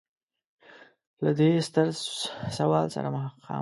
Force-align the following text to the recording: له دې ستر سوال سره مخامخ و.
له 1.23 1.31
دې 1.39 1.49
ستر 1.67 1.87
سوال 2.57 2.85
سره 2.95 3.07
مخامخ 3.15 3.45
و. 3.49 3.59